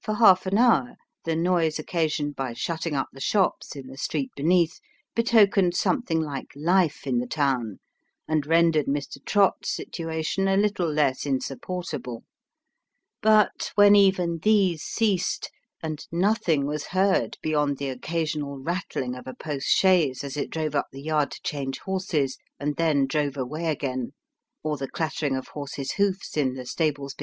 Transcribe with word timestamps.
For 0.00 0.14
half 0.14 0.46
an 0.46 0.56
hour, 0.56 0.96
the 1.24 1.36
noise 1.36 1.78
occasioned 1.78 2.34
by 2.34 2.54
shutting 2.54 2.94
up 2.94 3.08
the 3.12 3.20
shops 3.20 3.76
in 3.76 3.86
the 3.88 3.98
street 3.98 4.30
beneath, 4.34 4.80
betokened 5.14 5.76
something 5.76 6.22
like 6.22 6.50
life 6.56 7.06
in 7.06 7.18
the 7.18 7.26
town, 7.26 7.78
and 8.26 8.46
rendered 8.46 8.86
Mr. 8.86 9.22
Trott's 9.22 9.68
situation 9.70 10.48
a 10.48 10.56
little 10.56 10.90
less 10.90 11.26
insupportable; 11.26 12.24
but, 13.20 13.72
when 13.74 13.94
even 13.94 14.38
these 14.38 14.82
ceased, 14.84 15.50
and 15.82 16.06
nothing 16.10 16.64
was 16.64 16.86
heard 16.86 17.36
beyond 17.42 17.76
the 17.76 17.90
occasional 17.90 18.58
rattling 18.58 19.14
of 19.14 19.26
a 19.26 19.34
post 19.34 19.68
chaise 19.68 20.24
as 20.24 20.34
it 20.38 20.48
drove 20.48 20.74
up 20.74 20.86
the 20.92 21.02
yard 21.02 21.30
to 21.30 21.42
change 21.42 21.78
horses, 21.80 22.38
and 22.58 22.76
then 22.76 23.06
drove 23.06 23.36
away 23.36 23.66
again, 23.66 24.14
or 24.62 24.78
the 24.78 24.88
clattering 24.88 25.36
of 25.36 25.48
horses' 25.48 25.92
hoofs 25.96 26.38
in 26.38 26.54
the 26.54 26.64
stables 26.64 26.72
316 26.72 26.72
Sketches 26.72 27.14
by 27.14 27.18
Boz. 27.18 27.20